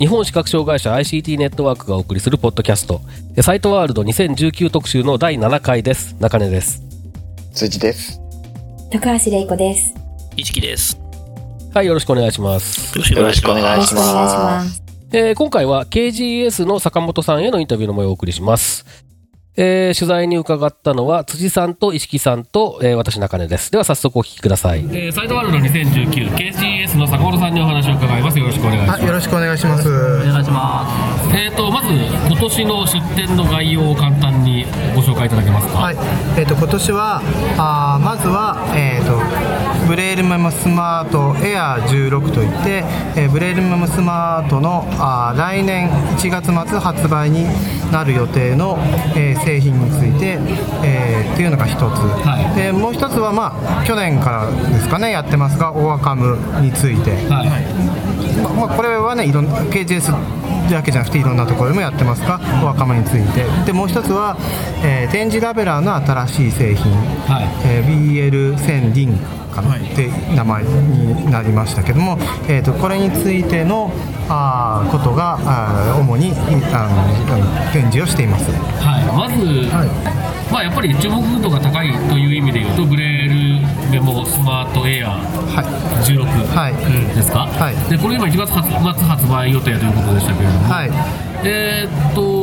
[0.00, 3.02] 日本視覚障害者 ICT ネットワークがお送りするポッドキャスト。
[3.42, 6.16] サイトワールド2019特集の第7回です。
[6.18, 6.82] 中根です。
[7.52, 8.18] 辻です
[8.90, 9.94] 高橋玲子です。
[10.38, 10.98] 一木です。
[11.74, 14.82] はいよろしくお願いします、よろしくお願いします。
[15.12, 18.86] えー今回は KGS の坂本さんへのインタビューの模様をお送りします
[19.56, 23.70] えー取材に伺ったのは辻さんと石木さんと、えー私中根です。
[23.70, 28.38] では早速お聞きください、えーサイトワールド 2019KGS の坂本さんにお話を伺います。
[28.38, 29.04] よろしくお願いします。
[29.04, 29.88] よろしくお願いします。
[29.88, 29.92] お
[30.32, 30.86] 願いしま
[31.30, 31.36] す。
[31.36, 31.88] えー、とまず
[32.28, 35.78] 今年の出展の概要を簡単にご紹介いただけますか？
[35.78, 35.96] はい、
[36.38, 37.20] えっ、と今年は
[37.58, 42.84] あーまずはえっ、とブレールメモスマートエアー16といって、
[43.16, 47.44] えーブレールメモスマートのあー来年1月末発売に
[47.92, 48.78] なる予定の、
[49.16, 50.38] えー製品について、
[50.84, 52.56] えーっていうのが一つ、はい。
[52.56, 57.48] でもう一つはまあ去年からですかねやってますがオアカムについて、はい。
[58.42, 60.12] まあまあ、これはねいろんな KJS
[60.70, 63.44] だけじゃなくていろんなところでもやってますがお若者について。
[63.66, 64.36] でもう一つは、
[64.84, 66.92] えー、展示ラベラーの新しい製品、
[67.26, 67.48] はい。
[67.64, 69.18] えー BL1000 リン
[69.49, 73.92] クかなって名前になりましたけども、えー、とこれについての
[74.28, 76.32] あーことがあー主に
[76.72, 78.50] あの展示をしています。
[78.52, 79.42] はい、まず、
[80.52, 85.90] まあ、やっぱり注目度が高いという意味で言うと、ブレールメモスマートエアはい。
[86.00, 87.90] 16はいですか、はい。
[87.90, 92.40] でこれ今1月末発売予定ということでしたけれども、はいえーっと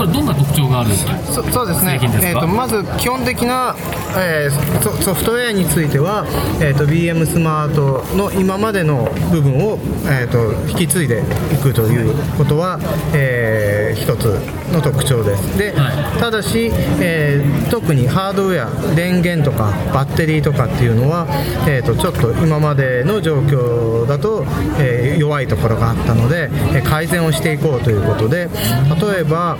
[0.00, 0.90] これどんな特徴がある
[1.26, 2.00] そそうですね。
[2.02, 3.74] えー、とまず基本的な、
[4.16, 6.24] えーソソフトウェアについては、
[6.60, 11.22] えー、と BM スマートの今までの部分を、えー、と引き継いで
[11.52, 12.78] いくということは、
[13.14, 14.26] えー一つ
[14.72, 15.58] の特徴です。
[15.58, 21.26] で、はただし、えー特にハードウェア電源とかバッテリーとかっていうのは、
[21.68, 24.44] えー、とちょっと今までの状況だと、
[24.78, 29.56] えー弱いところがあったので、えー改善をしていこうということで例えば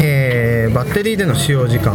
[0.00, 1.94] えーバッテリーでの使用時間。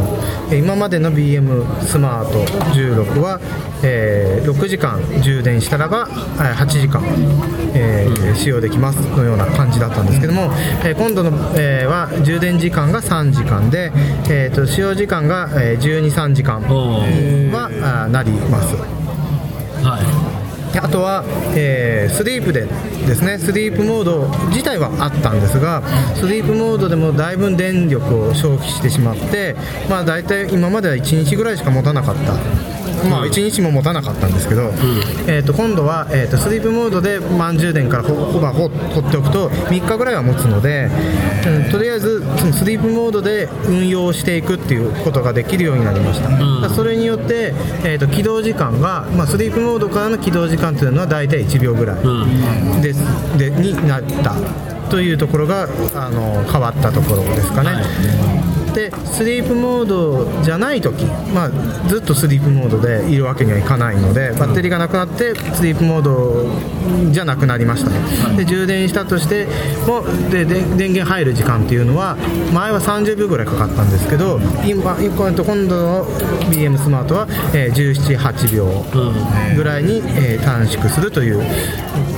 [0.51, 3.39] えー今までの BM スマート16は、
[3.83, 7.01] えー6時間充電したらばえー8時間、
[7.73, 10.51] えー使用できますのような感じだったんですけども、
[10.83, 13.91] えー今度の、えーは充電時間が3時間で、
[14.29, 18.75] えーと使用時間が、えー12、3時間はなります。
[19.83, 20.24] はで
[20.81, 21.23] あとは、
[21.55, 22.65] えースリープで
[23.07, 25.81] ですねスリープモード自体はあったんですが
[26.15, 29.55] スリープモードでもだいぶ電力を消費してしまって
[29.89, 32.75] まあ大体今までは1日ぐらいしか持たなかった。
[33.09, 34.71] まあ1日も持たなかったんですけど、
[35.27, 40.89] えー、と今度は、えー、とスリープモードで満充電からほほぼほほっておくと3日ぐらいは持つので、
[41.45, 47.53] うんとりあえずそのスリープモードで運用していくっていうことができるようになりました、だからそれによって、
[47.83, 52.99] えー、と起動時間が、まあ、スリープモードからの起動時間というのは大体1秒ぐらいです、
[53.37, 54.35] でになった
[54.89, 57.71] というところがあの変わったところですかね、
[58.75, 61.49] でスリープモードじゃない時、まあ、
[61.87, 68.35] ずっとスリープモードでいるわけにはいかないのでバッテリーがなくなってスリープモードじゃなくなりました。
[68.35, 69.47] で充電したとして
[69.87, 72.17] もで電源入る時間っていうのは
[72.53, 76.05] 前は30秒ぐらいかかったんですけど今今度の
[76.51, 78.85] BM スマートは、えー、178秒
[79.55, 81.39] ぐらいに、えー短縮するという。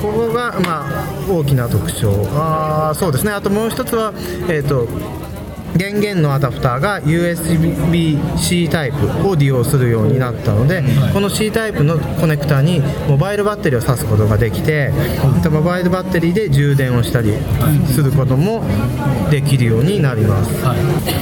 [0.02, 2.28] ここが、まあ、大きな特徴。
[2.34, 3.32] あそうですね。
[3.32, 4.12] あともう一つは、
[4.48, 4.86] えー、と
[5.78, 10.82] 電源のアダプターが USB-C タイプを利用するようになったので、
[11.14, 14.92] この C タイプのコネクタにモバイルバッテリーを挿すことができて、
[15.42, 17.32] でモバイルバッテリーで充電をしたり
[17.86, 18.62] することも
[19.30, 20.52] できるようになります。
[20.52, 20.78] い、はい、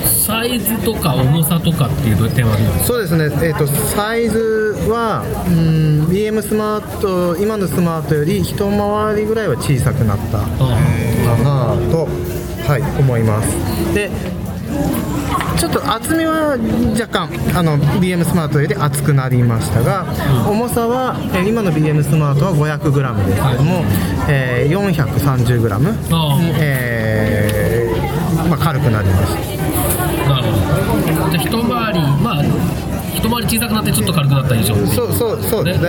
[0.09, 2.85] サイズとか重さとかっていう点はどうですか？
[2.85, 10.47] そうですね、えー、とサイズはうん BM スマート今のスマートより一回りぐらいは小さくなったか
[11.43, 12.09] なと、
[12.67, 13.95] はい、思います。
[13.95, 14.11] で
[15.59, 16.57] ちょっと厚みは
[16.93, 20.05] 若干あの BM スマートより厚くなりましたが、
[20.49, 23.85] 重さは、えー今の BM スマートは 500g ですけども、
[24.29, 25.79] えー 430g あ
[26.41, 30.31] に、えーまあ、軽くなりました。
[30.35, 31.31] なるほど。
[31.31, 32.43] じゃあ一回りまあ
[33.15, 35.89] 一回り小さくなってちょっと軽くなった印象そうそうそうですね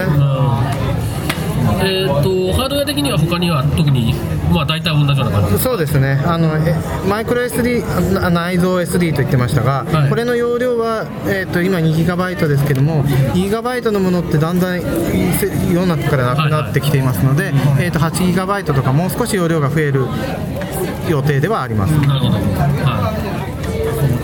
[1.81, 4.14] えーっとハードウェア的には他には特に
[4.52, 5.64] まあ大体同じような感じ？
[5.64, 6.22] そうですね。
[6.25, 6.75] あのえ
[7.08, 7.84] マイクロ SD
[8.25, 10.10] あ内蔵 SD と言ってましたが、はい。
[10.10, 20.06] これの容量は、えー、と今 2GB ですけども 2GB のものってだんだんせ世の中からなくなってきていますので、えー、と 8GB とかもう少し容量が増える
[21.10, 23.13] 予定ではあります、なるほど、は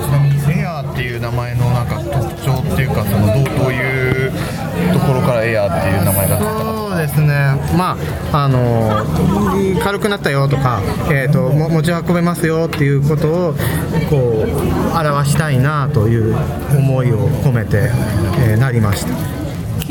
[0.03, 2.11] ちなみにエアーっていう名前のなんか特
[2.43, 4.31] 徴っていうかそのどうどういう
[4.91, 7.27] ところからエアーっていう名前がついたのですね、
[7.77, 7.97] ま
[8.31, 9.05] ああの
[9.81, 10.81] 軽くなったよとか、
[11.11, 13.53] えー、とも持ち運べますよっていうことを
[14.09, 16.35] こう表したいなという
[16.77, 17.89] 思いを込めて、
[18.39, 19.42] えーなりました。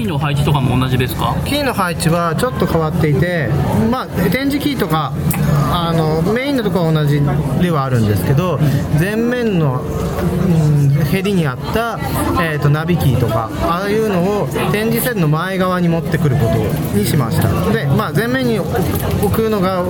[0.03, 1.37] キーの配置とかも同じですか？
[1.45, 3.49] キーの配置はちょっと変わっていて、
[3.91, 5.13] まあ、展示キーとか
[5.71, 7.21] あのメインのところは同じ
[7.63, 8.59] ではあるんですけど
[8.99, 10.83] 前面の、うん
[11.13, 11.99] ヘリにあった、
[12.43, 16.55] えー、とナビキーとかああいうのを展示線の前側に持ってくること
[16.97, 17.71] にしました。
[17.71, 18.71] で、まあ、前面に置
[19.31, 19.85] くのが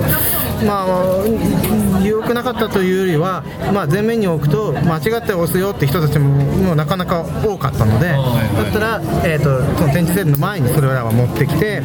[0.65, 3.43] まあ良くなかったというよりは、
[3.73, 11.81] まあ、前面に置くと間違って押すよって人たちももうなかなか多かったのでだったら、えー、とその展示線の前にそれらは持ってきて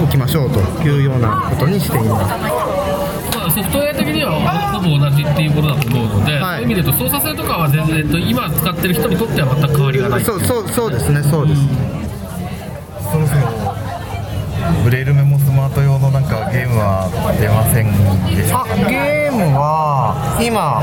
[0.00, 2.80] 置きましょうというようなことにしています。
[3.50, 4.38] ソフトウェア的には
[4.72, 6.62] ほぼ同じっていうことだと思うので、はい。
[6.62, 11.99] そういう意味で言うと操作性とかは全然、えっと、今使ってる人にとっては全く変わりがないそうそうそうですねそうです、そろそろ
[14.82, 17.08] ブレイルメモスマート用のなんかゲームは
[17.40, 17.86] 出ません
[18.34, 20.80] でしょあゲームは今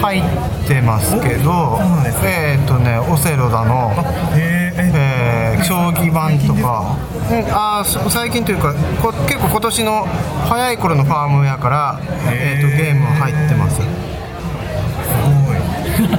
[0.00, 1.78] 入ってますけど
[2.24, 3.90] えっ、とねオセロだの
[4.36, 6.96] へええー将棋盤とか、
[7.30, 10.04] うん、あ最近というかこ結構今年の
[10.48, 12.00] 早い頃のファームウェアから、
[12.32, 13.76] えー、とゲームは入ってます。
[13.78, 13.84] そ
[15.94, 16.18] う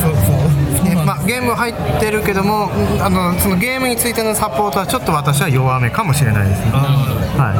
[0.00, 0.31] そうそう。
[0.31, 0.31] え
[1.12, 7.52] まあ、ゲーム入ってるけどもうんあのそのゲームについてのサポートはちょっと私は弱めかもしれないですね、は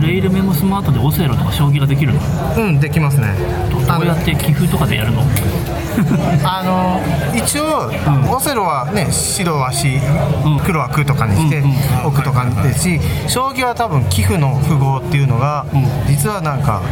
[0.00, 2.20] ブレイルメモスマートでオセロとか将棋ができるの？
[2.20, 3.34] い、うんできますね。
[3.70, 5.22] どうやって棋風とかでやるの？
[6.44, 7.00] あの
[7.34, 7.90] 一応、
[8.30, 9.98] オセロはね白はし、
[10.44, 10.60] うん。
[10.60, 15.86] 黒は空とかにしてうんうん置くとかですし将棋は多分棋譜の符号っていうのが、うん。
[16.06, 16.82] 実はなんか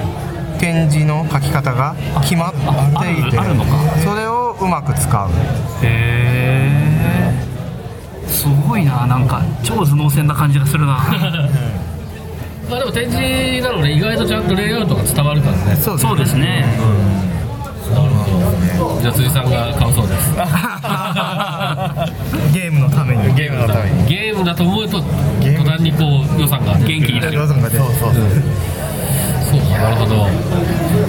[0.65, 3.37] 点字の書き方が決まっていて
[4.03, 5.29] それをうまく使う。
[5.85, 7.35] へえ
[8.27, 9.07] すごいな。
[9.07, 11.05] なんか超頭脳戦な感じがするな。
[12.71, 15.77] まあ、でも展示なので意外とちゃんとレイアウトが伝わるからね。
[15.77, 16.65] そうそうですね。
[19.03, 20.33] じゃあ辻さんが買うそうです。
[22.55, 23.35] ゲームのために。
[23.35, 24.07] ゲームのために。
[24.09, 27.35] ゲームだと思うと途端にこう予算が元気になる。
[27.35, 28.23] 予算が出るそうそうそう。
[28.23, 28.84] か
[29.85, 30.27] なるほど。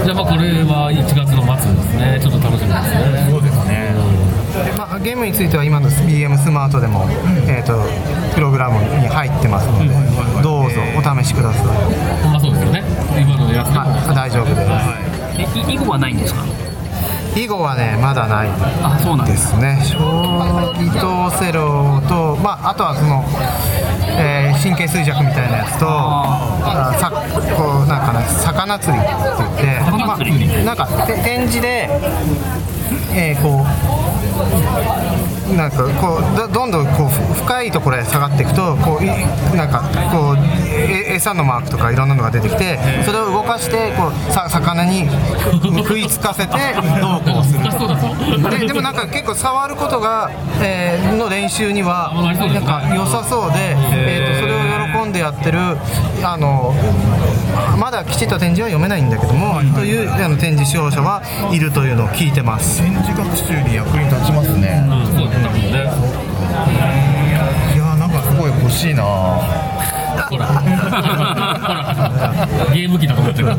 [0.03, 2.19] じゃあまあこれは1月の末ですね。
[2.21, 3.27] ちょっと楽しみですね。
[3.31, 3.95] そうですね。
[4.77, 7.07] まあ、ゲームについては今の BM スマートでも、
[7.47, 7.83] えー、と
[8.33, 9.89] プログラムに入ってますので、
[10.43, 11.67] どうぞお試しください、
[12.23, 12.83] ほんまそうですよね。
[13.19, 13.85] 今のやつでも。
[13.91, 16.43] はい、大丈夫です、えい囲碁はないんですか？
[17.35, 18.49] 囲碁はねまだない
[18.81, 19.77] あそうなんでですすね。
[19.83, 19.97] 将
[20.79, 23.25] 棋とオセロと、まあ、あとはその、
[24.17, 27.11] えー神経衰弱みたいなやつとあさ
[27.55, 30.17] こうなんかな魚釣りって言ってまあ
[30.63, 31.89] なんかて展示で、
[33.13, 39.07] えーこうなんかこうどどんどんこうふ深いところへ下がっていくとこうい
[39.55, 45.07] なんかこうえ餌のマークとかいろんなのが出てきてそれを動かしてこうさ魚に
[45.83, 46.53] 食いつかせて
[47.01, 47.65] どうこうする。
[48.59, 50.31] ででもなんか結構触ることが、
[50.61, 54.64] えーの練習にはなんか良さそうで、えー、とそれを
[55.05, 55.59] 喜んでやってる
[56.23, 56.73] あの
[57.77, 61.21] まだきちっと展示は読めないんだけども、というあの展示使用者は
[61.51, 62.81] いるというのを聞いてます。
[62.81, 64.83] 展示学習に役に立ちますね。
[64.89, 65.35] うんそうね。
[67.73, 69.03] いやーなんかすごい欲しいな。
[69.03, 70.45] ほら。
[70.47, 70.71] ほら
[72.73, 73.47] ゲーム機だと思ってる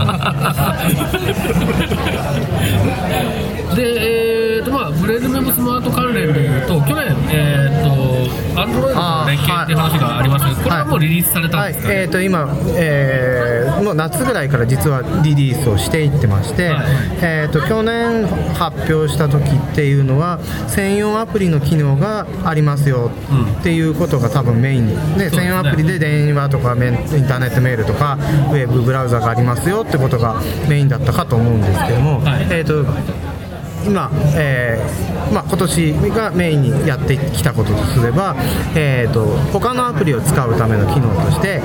[3.76, 16.86] でえーとまあブレイルメモスマート関連でいうと去年えーとアンドロイドの連携っていう話がありましたけどこれはもうリリースされたんはいですか、ねえー、と今、えーもう夏ぐらいから実はリリースをしていってまして、はい。
[17.22, 23.10] えー、と去年発表した時っていうのは専用アプリの機能がありますよ
[23.60, 26.80] っていうことが多分メインで、ね、専用アプリで電話とかイン
[27.26, 28.18] ターネットメールとか
[28.50, 32.42] ウェブブラウザがありますよってことがメインだったかと思うんですけども、はい。
[32.50, 32.84] えー、と
[33.86, 38.36] 今、えーまあ、今年がメインにやってきたこととすれば、
[38.74, 41.60] えー、と他のアプリを使うための機能として、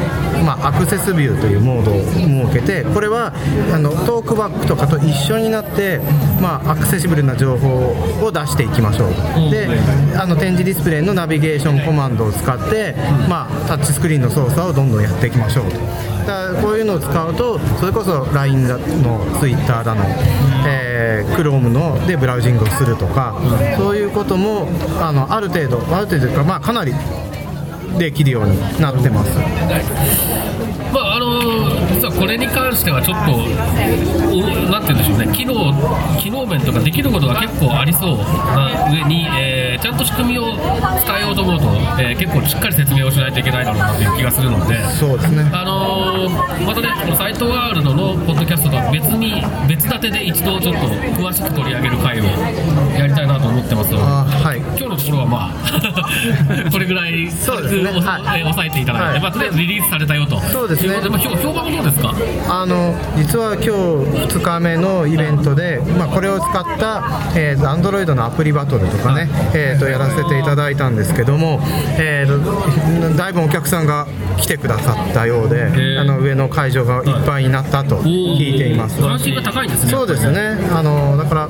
[0.45, 2.01] まあ、アクセスビューというモードを
[2.47, 3.33] 設けてこれは
[3.73, 5.99] あのトークバックとかと一緒になって、
[6.41, 9.51] まあ、アクセシブルな情報を出していきましょう。
[9.51, 9.67] で
[10.15, 12.95] あの展示ディスプレイのナビゲーションコマンドを使って、
[13.29, 16.11] まあ、タッチスクリーンの操作をどんどんやっていきましょうと。
[16.25, 20.03] だこういうのを使うとそれこそ LINE だの Twitter だの、
[20.67, 20.90] えー、
[21.35, 23.35] Chrome のでブラウジングをするとか、
[23.77, 24.67] そういうことも
[24.99, 26.93] あのある程度ある程度というか、まあ、かなり
[27.97, 29.37] できるようになってます。
[30.93, 31.39] まああの
[31.95, 35.27] 実はこれに関してはちょっとおなんて言うんでしょうね。
[35.33, 35.53] 機能
[36.19, 40.61] 機能面とかできることが結構ありそうな上に、えーちゃんと仕組みを伝
[41.23, 41.65] えようと思うと、
[41.99, 44.77] えー結構しっかり説明をしないといけないだろうなという気がするので。
[44.91, 45.49] そうですね。
[45.53, 50.79] あのーまたね、このサイトワールドのポッドキャストとは別に別立てで一度ちょっと
[51.17, 52.25] 詳しく取り上げる回を
[52.95, 54.03] やりたいなと思ってますので。
[54.03, 54.57] あはい。
[54.59, 58.41] 今日のところはまあ これぐらいそうですね軽く押さはい。
[58.41, 59.21] えー抑えていただいて、はい。
[59.21, 60.39] まあ、とりあえずリリースされたよと。
[60.41, 61.01] そうですね。
[61.01, 62.13] で、まあ、評評判はどうですか？
[62.49, 63.69] あの実は今日
[64.35, 67.03] 2日目のイベントで、まあ、これを使った、
[67.35, 71.59] えー、Android のアプリバトルとかね、えー、とやらせていただいたんですけども、
[71.97, 72.43] えー
[73.11, 74.07] とだいぶお客さんが
[74.37, 75.99] 来てくださったようで、ー。
[75.99, 78.99] あの上の会場がいっぱいになったと聞いています。
[79.01, 81.49] 関心が高いんですねそうですね、あのだから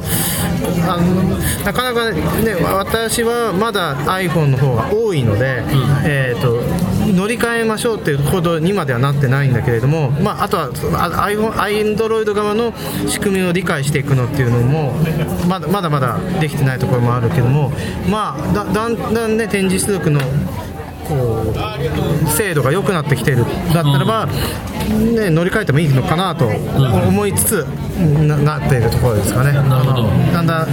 [0.88, 5.63] あの、なかなか、ね、私はまだ iPhone の方が多いので、
[6.05, 6.61] えー、と
[7.13, 12.73] 乗り換えましょうっていうほどにまではなってないんだけれども、まあ、あとは iPhone Android 側の
[13.07, 14.93] 仕組みを理解していくのっていうのも
[15.47, 17.71] まだまだまだできてないところもあるけども、
[18.09, 20.19] まあ、だだんだんね展示出力の
[21.12, 23.46] こう精度が良くなってきてる。
[23.74, 29.51] だったらば、ね、乗り換えてもいいのかなと思いつつななっているところですかね。
[29.51, 30.10] なるほど。
[30.34, 30.70] だんだん、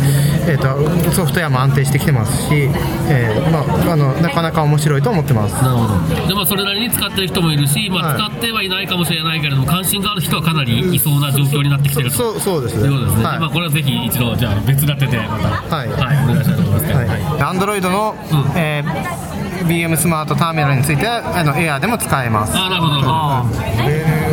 [0.47, 2.71] えー、とソフトウェアも安定してきてますし、
[3.09, 5.55] えーまあ、あのなかなか面白いと思ってます。
[5.63, 6.29] なるほど。
[6.29, 8.31] でまあそれなりに使ってる人もいるし、まあ、はい。
[8.31, 12.17] 使ってはいないかもしれないけれども関心がある人はかなりいそうな状況になってきてると。
[12.17, 13.41] そうそうですということですね、はい。
[13.41, 15.89] まあ、これはぜひ一度じゃあ別立てでまたはい。
[15.89, 17.39] お願いしたいと思いますね、ははい。
[17.39, 18.17] い、アンドロイドの、
[18.57, 19.28] えー
[19.67, 22.53] BM スマートターミナルについてはあのエアーでも使えます。
[22.55, 23.01] なるほど。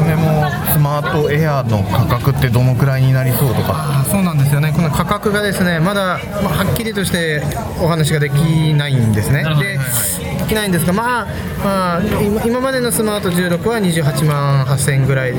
[0.06, 4.02] でもスマートエアの価格ってどのくらいになりそうとか？
[4.02, 7.42] あそうなんですよね、この価格がですねまだ、まあはっきりとして
[7.82, 9.44] お話ができないんですね。
[9.60, 11.28] でできないんですが、まあ
[11.64, 15.34] まあ、今今までのスマート16は28万8000円ぐらい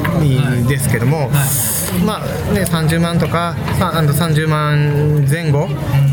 [0.67, 1.31] ですけども、
[2.05, 5.69] まあね、30万とかさあの30万前後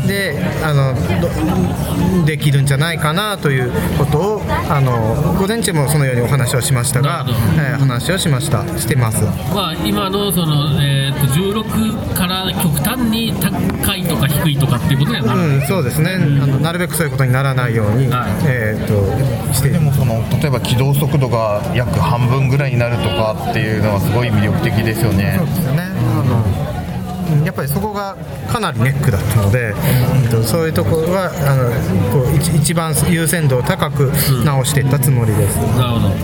[0.06, 8.66] であのどできるんじゃないかなということをあの午前中もそのようにお話をしましたが、えー話をしました。
[8.78, 9.22] してます。
[9.54, 18.30] まあ、今のその、えー、と16から極端に高いとか低いとかっていうことにはなる、うん、そうですね、あのなるべくそういうことにならないように、はい。
[18.46, 19.68] えー、として。
[19.68, 25.34] いでもその例えば起動速度が約半分ぐらいになるとかっていうのはすごい魅力的ですよね。
[25.38, 25.82] そうですよね。
[25.82, 26.63] あの
[27.44, 28.16] やっぱりそこが
[28.50, 29.74] かなりネックだったので、
[30.24, 34.10] うんとそういうところはあのこう一一番優先度を高く
[34.44, 35.56] 直していったつもりです。
[35.78, 36.14] なるほど。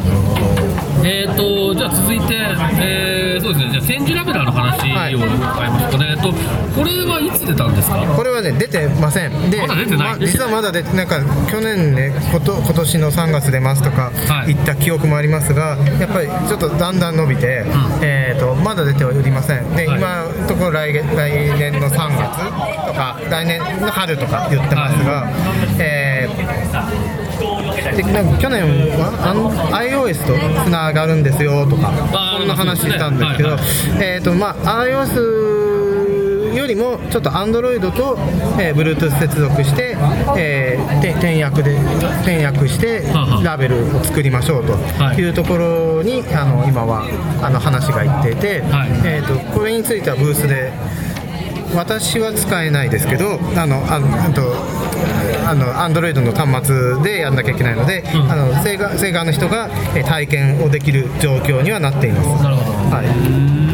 [1.03, 2.35] えー、とじゃあ続いて、
[2.79, 3.71] えーそうですね。
[3.73, 5.15] じゃあ展示ラベラーの話はい。
[5.15, 5.39] を伺い
[5.71, 7.97] ますかね、えっとこれはいつ出たんですか？
[8.15, 9.51] これはね出てません。
[9.51, 14.53] でまだ出てないま実はまだ出てなんか去年ねこと今年の3月出ますとかはい。
[14.55, 17.65] 言った記憶もありますが、やっぱりちょっとだんだん伸びて、
[18.03, 19.75] えー、とまだ出ておりません。
[19.75, 19.99] で、はい。
[19.99, 25.31] 今のところ来月来年の3月とか来年の春とか言ってますが、
[25.79, 27.21] えー
[27.97, 28.63] でなんか去年
[28.99, 31.93] はあの iOS とつながるんですよとか
[32.39, 33.51] そんな話したんですけど、
[34.03, 35.70] えーとまあ、iOS
[36.55, 38.19] よりもちょっと Android と、
[38.59, 39.97] えー Bluetooth 接続して、
[40.37, 41.77] えーて転訳で
[42.23, 43.03] 転訳して
[43.43, 45.17] ラベルを作りましょうとはい。
[45.19, 47.05] いうところに、あの今は
[47.43, 48.89] あの話がいっていて、はい。
[49.05, 50.73] えー、とこれについてはブースで
[51.75, 54.43] 私は使えないですけどあのあのあと
[55.49, 62.43] あの Android の端末でやんなきゃいけないので、あのセガセガの人がえー体験をできる状況にはなっています。
[62.43, 62.73] なるほど。
[62.97, 63.03] は
[63.67, 63.70] い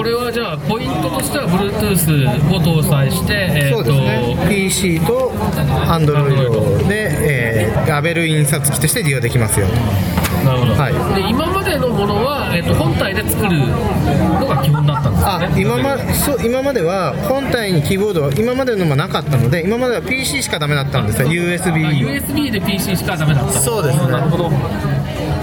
[0.00, 5.28] これはじゃあポイントとしては Bluetooth を搭載して、えーそうですね、PC と
[5.84, 9.66] Android で、えーラベル印刷機として利用できますよ。
[10.42, 11.14] なるほど、はい。
[11.22, 21.28] で今までのものは、えー、と本体で作るのが基本だったんですよあね今まそう今までは本体にキーボードは今までのもなかったので今までは PC しかダメだったんですよ。
[21.28, 23.52] USB あ USB で PC しかダメだった。
[23.52, 24.12] そうですね。
[24.12, 24.50] なるほど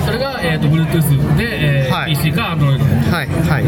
[0.07, 2.15] それが、えー、と Bluetooth で、えーはい。
[2.15, 3.65] PC か Android ではいはい。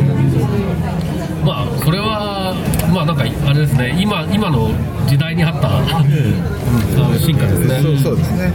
[1.46, 2.55] まあそれは
[2.93, 3.93] まあなんかあれですね。
[4.00, 4.72] 今今の
[5.05, 7.81] 時代に合った、うん、進化ですね。
[7.81, 8.53] そうそうですね。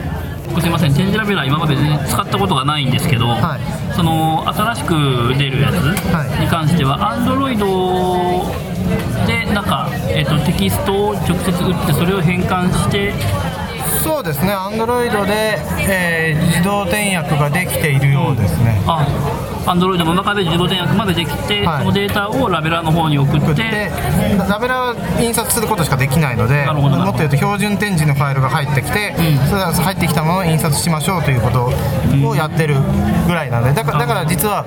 [0.62, 1.76] すいません、展示ラベラー今まで
[2.08, 3.94] 使ったことがないんですけど、はい。
[3.94, 5.74] その新しく出るやつ
[6.08, 6.40] はい。
[6.40, 7.58] に関しては、Android
[9.26, 13.12] でなんか、えっとテキストを直接打って、それを変換して、
[14.04, 14.54] そうですね。
[14.54, 15.58] Android で、
[15.88, 18.80] えー自動転訳ができているようですね、
[19.66, 21.78] あ Android の中で自動転訳までできて、はい。
[21.80, 23.90] そのデータをラベラーの方に送って、送って
[24.48, 29.14] ラベラは印刷することしかできないのでもっと言うと標準展示のファイルが入ってきて、
[29.48, 31.72] それは入ってきたものを印刷しましょうということ
[32.28, 32.76] をやってる
[33.26, 34.66] ぐらいなのでだからだから実は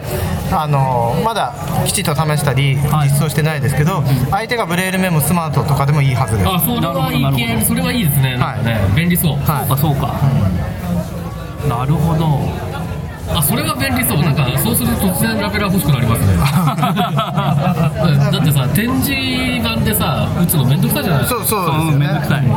[0.51, 1.53] あのまだ
[1.85, 3.09] きちっと試したりはい。
[3.09, 6.49] 実装してないですけど、相手がブレールメモスマートとかでもいいはずです。
[6.49, 7.21] あそれはい
[7.61, 9.67] いそれはいいですねなんかね、便利そうはい。
[9.67, 12.66] そうか、そうか、なるほど。
[13.35, 14.21] あそれは便利そう。
[14.23, 16.37] なんかそうすると突然ラベラー欲しくなりますね。
[18.31, 21.21] だってさ展示版でさ打つのめんどくさいじゃない？
[21.23, 21.65] ですかそう。
[21.65, 22.43] そうですうん、よねめんどくさい。
[22.47, 22.53] な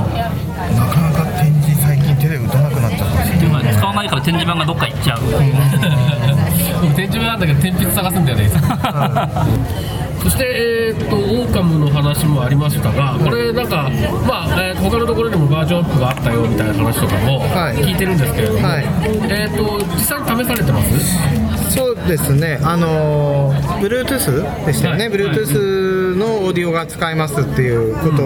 [0.87, 5.21] かなか展示最近手で打たなくなっちゃったしでも使わないから展示板がどっか行っちゃう。
[6.83, 8.51] 僕展示版なんだけど天筆探すんだよね
[10.23, 13.91] そして、えーっとオーカムの話もありましたがこれなんか
[14.27, 17.77] まあ、えー他のところでもバージョンアップがあったよみたいな話とかもはい。
[17.77, 18.85] 聞いてるんですけれども、はい。
[18.85, 21.75] えーっと実際に試されてます？
[21.75, 25.17] そうですね、あのー Bluetooth でしたよね、はい。
[25.17, 28.23] Bluetooth のオーディオが使えますっていうこと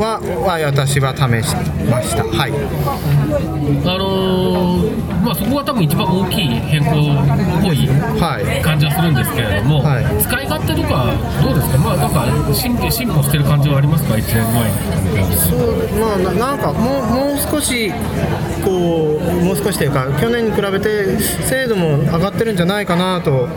[0.00, 1.56] は、は私は試し
[1.90, 2.24] ました。
[2.24, 2.52] はい。
[2.52, 4.57] あのー
[5.24, 6.94] まあそこが多分一番大きい変更っ
[7.62, 7.88] ぽい
[8.20, 8.62] はい。
[8.62, 10.04] 感じはするんですけれども、はい。
[10.22, 11.78] 使い勝手とかどうですか？
[11.78, 14.70] まあなんか進歩進歩してる感じはありますか？1年前
[15.28, 15.36] に。
[15.36, 17.92] そうまあ、ななんかもうもう少し
[18.64, 23.48] こうもう少しというか去年に比べて精度も上がってるんじゃないかなと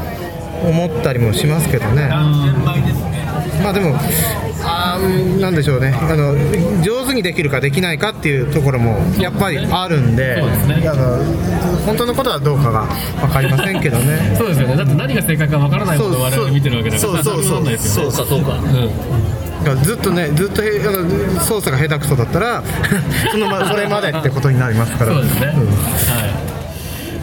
[0.67, 2.09] 思ったりもしますけどね。
[3.63, 3.95] まあでも
[4.97, 5.93] なんでしょうね。
[6.01, 6.33] あの
[6.81, 10.89] 上手にできるかできないかっていうところもやっぱりあるんでそうですね。
[10.89, 11.23] あの
[11.85, 12.85] 本当のことはどうかが
[13.21, 14.35] 分かりませんけどね。
[14.37, 14.75] そうですよね。
[14.75, 17.53] だって何が正解かわからないものを我々見てるわけだからそうそうそう。
[17.53, 18.11] わかんないですよね。
[18.11, 18.57] そうそうか。
[18.57, 19.83] うん。
[19.83, 20.63] ずっとねずっと
[21.43, 22.63] 操作が下手くそだったら
[23.31, 25.13] そのまそれまでってことになりますから。
[25.13, 25.49] そうですね、ん。
[25.49, 25.53] は
[26.57, 26.60] い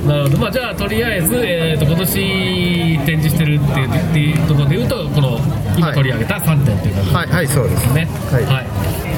[0.07, 0.39] なるほど。
[0.39, 5.39] まあじゃあとりあえず、えー、と今年展示してるっていうっていうところでいうとこの
[5.77, 8.07] 今はい取り上げた3点っていう感じはいはいそうですね。
[8.31, 8.45] はい。
[8.45, 8.67] はい。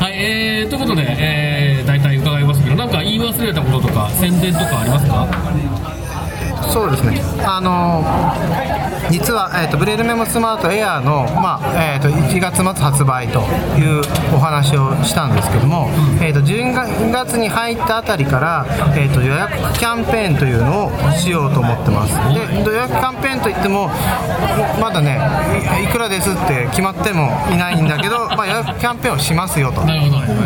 [0.01, 5.89] はい、えー、ということで、えー、大体伺いましたけど、なんか言い忘れたこととか、宣伝とかありますか？
[6.73, 8.05] そうですね、あの
[9.11, 13.40] 実は、えーと、ブレールメモスマートエアーの、まあえーと、1月末発売と
[13.77, 14.03] いう
[14.35, 15.88] お話をしたんですけども、
[16.23, 22.14] えーと、12月に入ったあたりから、えーと、予約キャンペーンというのをしようと思ってます。
[22.64, 23.88] で予約キャンペーンといっても
[24.81, 25.18] まだね
[25.81, 29.85] いいくらですって決まってもいないんだけど、 まあ、予約キャンペーンをしますよと。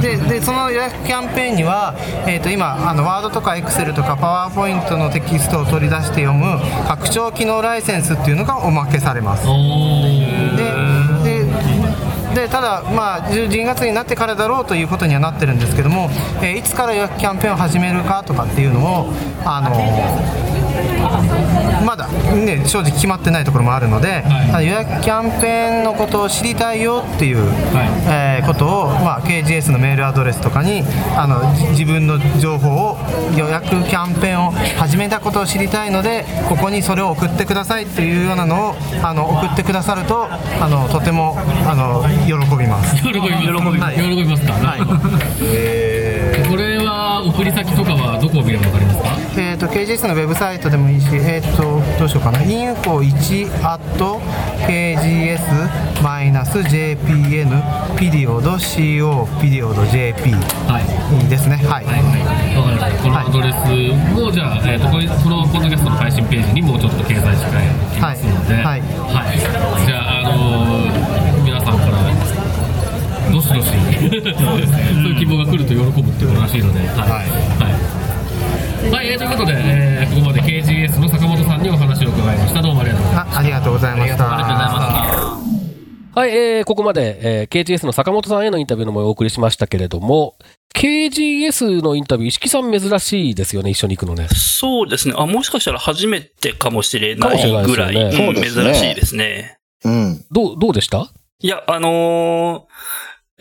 [0.00, 1.94] ででその予約キャンペーンには、
[2.26, 9.46] えー、と今あのワードとかエクセルとかパワーポイントのテキストを取り出して読む拡張機能ライセンスっていうのがおまけされます。
[10.56, 10.64] で
[11.24, 11.44] で
[12.34, 16.10] でただ、まあ、10 12月になってからだろうということにはなってるんですけども、
[16.42, 19.12] えーいつから予約キャンペーンを始めるかとかっていうのを、
[19.44, 19.70] あの
[22.66, 27.38] 正直決まってないところもあるので、はい予約キャンペーンのことを知りたいよっていう、
[28.08, 30.82] えーことを、まあ、KGS のメールアドレスとかに
[31.16, 32.96] あのじ自分の情報を
[33.36, 42.96] 予約キャンペーンを始めたことを知りたいのでここにそれを送ってくださいっていうようなのをあの送ってくださるとあのとてもあの喜びます。
[42.96, 43.42] 喜びます。
[43.42, 43.96] 喜びます。
[43.96, 44.54] 喜びますか。
[44.54, 44.60] こ
[47.24, 49.14] 送り先とかはどこを見ればわかりますか？
[49.36, 53.80] えー、と KGS のウェブサイトでもいいし、えー、とどうしようかな、info1 at
[56.34, 60.32] KGS-JPN ピリオド CO ピリオド JP
[60.68, 60.84] はい。
[61.28, 61.56] ですね。
[61.56, 61.84] はい。
[61.84, 63.02] わかりました。
[63.02, 63.56] このアドレス
[64.14, 67.52] も、じゃあ、えっ、と、これ、このポッドキャストの配信ページにもうちょっと掲載してい
[67.96, 68.54] きますので。
[68.54, 69.38] はいはい。
[69.38, 69.50] じゃ
[73.48, 74.34] どしどし。
[74.38, 74.88] そうですね。
[74.94, 76.80] そういう希望が来ると喜ぶっていうことらしいので。
[76.80, 76.88] はい。
[76.98, 77.70] は
[78.90, 78.90] い。
[78.90, 82.62] はい、えーということで、えーここまで KGS の坂本さんにお話を伺いました。
[82.62, 83.36] どうもありがとうございました。
[83.36, 84.34] あありがとうございました。
[84.34, 85.38] ありがとうございま
[86.12, 86.18] す。
[86.18, 90.36] はい、えーここまで、えー KGS の坂本さんへのインタビューの模様をお送りしましたけれども、
[90.74, 94.28] KGS のインタビュー、石木さん珍しいですよね、一緒に行くのね。
[94.34, 95.14] そうですね。
[95.16, 99.58] あ、もしかしたら初めてかもしれなかもしれないいぐらい、ねうん珍しいですね。
[99.84, 100.24] うん。
[100.30, 101.08] どう、どうでした？
[101.40, 102.62] いや、あのー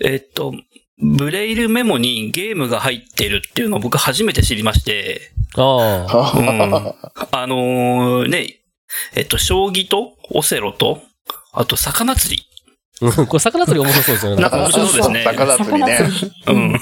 [0.03, 0.53] えっと、
[0.99, 6.33] ブレイルメモにゲームが入ってるっていうのを僕初めて知りまして、ああ。
[6.37, 6.75] うん、
[7.31, 8.59] あのーね、
[9.15, 11.01] えっと、将棋とオセロと
[11.53, 12.43] あと、魚釣り。
[13.01, 14.41] うんこれ魚釣り面白そうですよね。
[14.41, 15.23] なんか面白そうですね。
[15.23, 15.99] 魚釣りね。
[16.47, 16.79] うん。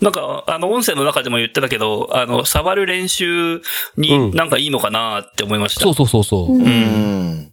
[0.00, 3.62] なんか、あの、音声の中でも言ってたけど、あの、触る練習う
[3.96, 5.80] にんなんかいいのかなって思いました。
[5.80, 6.52] そうそうそうそう。
[6.54, 7.52] うんうん。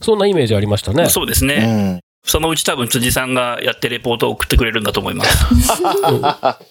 [0.00, 1.08] そんなイメージありましたね。
[1.08, 2.00] そうですうね。
[2.26, 2.28] ん。
[2.28, 5.46] そのうち多分辻さんがやってレポートを送ってくれるんだと思います。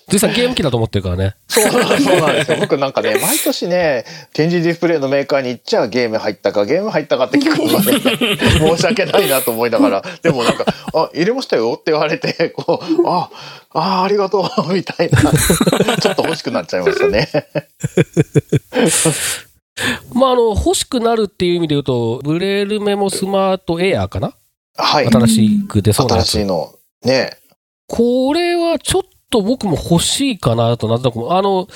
[0.12, 1.35] 実際ゲーム機だと思ってるからね。
[1.47, 2.57] そうなんそうなんですよ。
[2.59, 7.99] 僕なんかね、毎年ね、展示ディスプレイのメーカーに行っちゃゲーム入ったか、ゲーム入ったかって聞くのがね、
[8.77, 13.29] 申し訳ないなと思いながら、でもなんか、あ、入れましたよって言われて、こう、あ、
[13.73, 15.19] あ、ありがとう、みたいな、
[15.97, 17.29] ちょっと欲しくなっちゃいましたね。
[20.13, 24.33] まあ、あの、欲しくなるっていう意味で言うと、ブレールメモスマートエアーかな
[24.79, 25.07] はい。
[25.07, 26.73] 新しく出そうなやつ新しいの。
[27.03, 27.31] ね。
[27.87, 31.67] これはちょっと僕も欲しいかなと、なんとなくも、あの、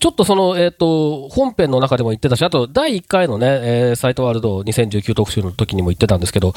[0.00, 6.52] ちょっとその、えっ、と、本編の中でも言ってたし、あと、第1回のね、えーサイトワールド2019特集の時にも言ってたんですけど、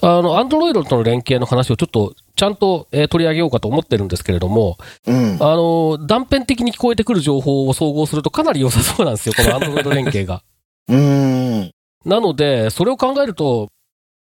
[0.00, 5.36] あの、アンドロイドとの連携の話をちょっと、ちゃんと、えー取り上げようかと思ってるんですけれども、うん。
[5.40, 10.42] あの、断片的に聞こえてくる情報を総合するとかなり良さそうなんですよ、このアンドロイド連携が。
[10.88, 11.70] うん。
[12.04, 13.68] なので、それを考えると、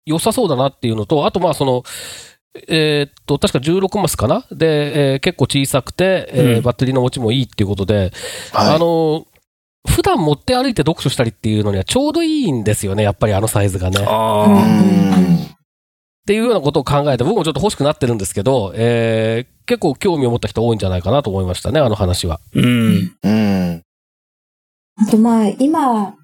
[0.06, 1.84] 良さそうだなっていうのと、あと、まあ、その、
[2.68, 4.46] えーっと、確か16マスかな？
[4.52, 8.12] で、えー結構小さくて、えーうんバッテリーの持ちもいいっていうことで、
[8.52, 9.26] はいあの、
[9.88, 14.00] 普段持って歩いて読書したりっていうのにはちょうどいいんですよね、やっぱりあのサイズがね。
[14.02, 14.06] っ。
[16.28, 22.42] ていうようなことを考えて、僕もちょっと欲しくなってるんですけど、えー結構興味を持った人多いんじゃないかなと思いましたね、あの話は。
[22.54, 23.16] うん。
[23.24, 23.84] うん。
[24.98, 26.16] あとまあ、今、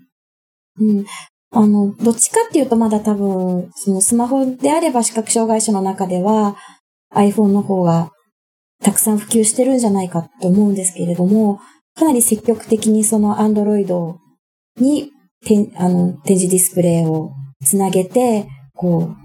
[0.79, 1.05] うん、
[1.51, 6.57] あの、どっちかっていうとまだ多分、そのスマホであれば視覚障害者の中では
[7.13, 8.11] iPhone の方が
[8.83, 11.59] たくさん普及してるんじゃないかと思うんですけれども、
[11.95, 14.15] かなり積極的にその Android
[14.79, 15.11] に
[15.77, 17.31] あの展示ディスプレイを
[17.63, 19.17] つなげて、こう、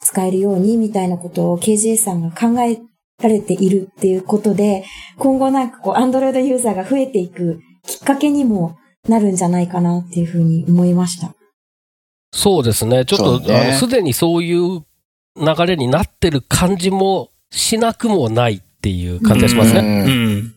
[0.00, 2.80] 使えるようにみたいなことを KGA さんが考え
[3.20, 4.84] られているっていうことで、
[5.18, 8.76] 今後なんかこう、Android ユーザーが増えていくきっかけにも
[9.08, 11.34] なるんじゃないかなっていうふうに思いました。
[12.32, 13.04] そうですね。
[13.04, 14.84] ちょっと、そうねあの、すでにそういう
[15.36, 19.80] 流れになってる感じもしなくもないっていう感じがしますね。
[19.80, 20.54] うん。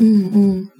[0.00, 0.70] うんうん。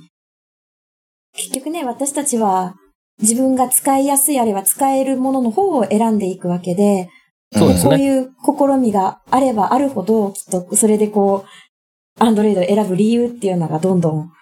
[1.34, 2.74] 結局ね、私たちは
[3.20, 7.08] 自分が使いやすいあるいは使えるものの方を選んでいくわけで、
[7.52, 7.96] そうですね。
[8.42, 14.32] こういう試みがあればあるほど、きっとそれでこう、アンドロイドを選ぶ理由っていうのがどんどん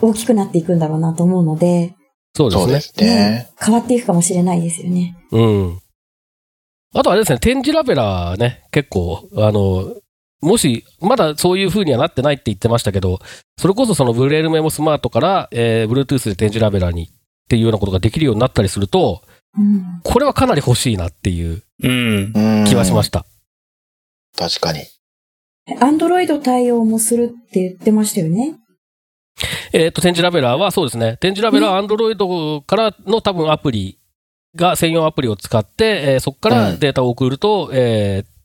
[0.00, 1.95] 大きくなっていくんだろうなと思うので、
[2.36, 2.80] そうですねそうで。
[2.80, 3.50] すね。
[3.58, 5.16] 変わっていくかもしれないですよね。
[5.32, 5.80] うん。
[6.94, 9.94] あとあれですね、展示ラベラね、結構、あの、
[10.42, 13.20] もし、まだそういう風にはなってないって言ってましたけど、
[13.58, 17.08] それこそそのブレールメモスマートから、えー、Bluetooth で展示ラベラにっ
[17.48, 19.22] ていうようなことができるようになったりすると、
[19.58, 20.00] うん。
[20.04, 21.62] これはかなり欲しいなっていう
[22.66, 23.24] 気はしました。
[24.36, 24.80] 確かに。
[25.80, 28.56] アンドロイド対応もするって言ってましたよね。
[29.72, 31.18] えっ、と、展示ラベラはそうですね。
[31.18, 33.98] 展示ラベラは Android からの多分アプリ
[34.54, 38.36] が専用アプリを使って、えーそこからデータを送ると、えー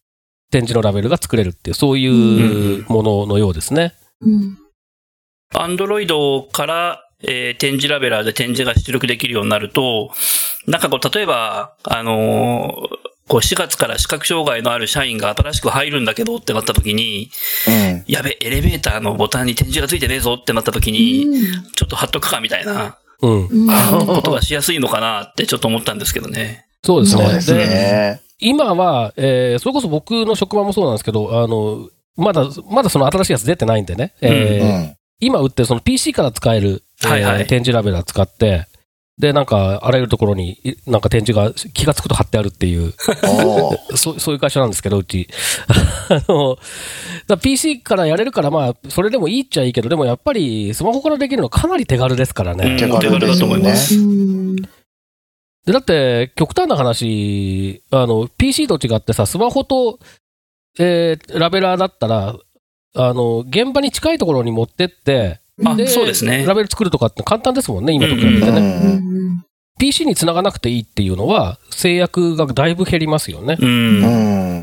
[0.52, 3.94] 展示のラベルが作れるっていう、そういうもののようですね。
[4.20, 4.58] うん。
[5.54, 10.12] アンドロイドから、えー展示ラベラーで展示が出力できるようになると、
[10.68, 17.30] なんかこう、例えば、あのーこう4月から視覚障害のある社員が新しく入るんだけどってなった時に、
[17.68, 18.04] うん。
[18.08, 21.28] やべ、エレベーターのボタンに展示がついてねえぞってなった時に、
[21.76, 23.48] ちょっと貼っとくかみたいなうん。
[23.48, 23.68] うん。
[24.06, 26.66] ことがしやすいのかなってちょっと思ったんですけどね。
[26.84, 27.42] そうですね。
[27.42, 28.22] すね。
[28.40, 38.66] 今は、えーそれこそ僕の職場もそうなんですけど、あの、まだ、まだその新しいやつ出てないんでね、えー今売ってるその PC から使える、えーはいはい展示ラベラ使って、
[39.22, 42.92] で、なんか、あらゆるところに、いなんか展示が気がつくと貼ってあるっていう、
[43.96, 45.28] そうそういう会社なんですけど、うち。
[46.10, 46.58] あの、
[47.28, 52.72] だ PC からやれるから、まあ、それでもいいっちゃいいけど、でもやっぱり、スマホからできるのかなり手軽ですからね。
[52.72, 53.76] うん手軽ですよね。
[53.92, 54.56] うん。
[54.56, 54.64] で、
[55.68, 60.00] だって、極端な話、あの、PC と違ってさ、スマホと、
[60.80, 62.36] えーラベラーだったら、
[62.96, 68.60] あの、現場に近いところに持ってって、あそうですねラベル作るとかって簡単ですもんね、今と比べてうね。
[68.95, 69.45] ん。
[69.80, 73.58] PC に繋がなくていいっていうのは、制約がだいぶ減りますよね。
[73.60, 73.67] うん。
[73.67, 74.08] う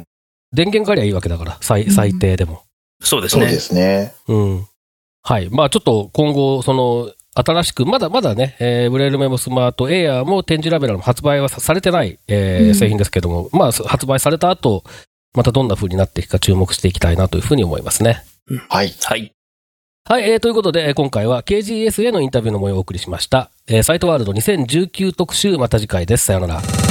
[0.00, 0.04] ん。
[0.52, 2.62] 電源借りゃいいわけだから、最最低でも。
[3.00, 3.60] そうですねそうで。
[3.60, 4.14] すね。
[4.28, 4.66] うん。
[5.22, 5.48] はい。
[5.50, 14.84] まあちょっと今後、その、新しく、まだまだね、えーブレールメモスマートエアーも展示ラベラも発売はさされてない、えーうん製品ですけども、まあ発売された後、
[15.34, 18.22] またどんな風になっていくか注目していきたいなというふうに思いますね。
[18.68, 18.94] はい。
[19.04, 19.32] はい。
[20.08, 23.50] はい、えーということで、今回は KGS へのインタビューの模様をお送りしました。
[23.66, 26.24] えーサイトワールド2019特集、また次回です。
[26.24, 26.87] さようなら。